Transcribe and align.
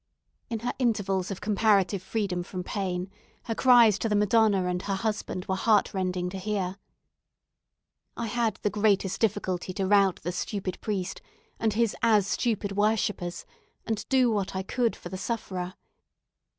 In 0.49 0.61
her 0.61 0.73
intervals 0.79 1.29
of 1.29 1.41
comparative 1.41 2.01
freedom 2.01 2.41
from 2.41 2.63
pain, 2.63 3.11
her 3.43 3.53
cries 3.53 3.99
to 3.99 4.09
the 4.09 4.15
Madonna 4.15 4.65
and 4.65 4.81
her 4.81 4.95
husband 4.95 5.45
were 5.45 5.55
heartrending 5.55 6.27
to 6.31 6.39
hear. 6.39 6.77
I 8.17 8.25
had 8.25 8.55
the 8.63 8.71
greatest 8.71 9.21
difficulty 9.21 9.73
to 9.73 9.85
rout 9.85 10.19
the 10.23 10.31
stupid 10.31 10.81
priest 10.81 11.21
and 11.59 11.73
his 11.73 11.95
as 12.01 12.25
stupid 12.25 12.71
worshippers, 12.71 13.45
and 13.85 14.03
do 14.09 14.31
what 14.31 14.55
I 14.55 14.63
could 14.63 14.95
for 14.95 15.09
the 15.09 15.19
sufferer. 15.19 15.75